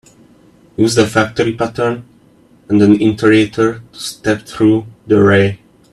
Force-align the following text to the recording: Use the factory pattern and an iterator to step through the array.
Use 0.77 0.95
the 0.95 1.05
factory 1.05 1.53
pattern 1.53 2.03
and 2.67 2.81
an 2.81 2.97
iterator 2.97 3.81
to 3.93 3.99
step 3.99 4.47
through 4.47 4.87
the 5.05 5.19
array. 5.19 5.59